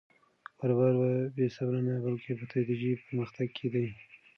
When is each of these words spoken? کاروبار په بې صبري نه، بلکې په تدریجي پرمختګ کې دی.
کاروبار 0.59 0.91
په 1.01 1.07
بې 1.35 1.45
صبري 1.55 1.81
نه، 1.87 1.93
بلکې 2.05 2.31
په 2.39 2.45
تدریجي 2.51 2.91
پرمختګ 3.05 3.47
کې 3.57 3.67
دی. 3.73 3.87